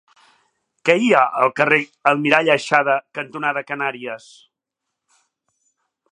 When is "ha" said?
1.17-1.21